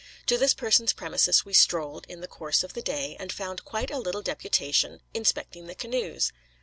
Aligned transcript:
To 0.25 0.35
this 0.35 0.55
person's 0.55 0.93
premises 0.93 1.45
we 1.45 1.53
strolled 1.53 2.07
in 2.09 2.21
the 2.21 2.27
course 2.27 2.63
of 2.63 2.73
the 2.73 2.81
day, 2.81 3.15
and 3.19 3.31
found 3.31 3.63
quite 3.65 3.91
a 3.91 3.99
little 3.99 4.23
deputation 4.23 5.01
inspecting 5.13 5.67
the 5.67 5.75
canoes. 5.75 6.33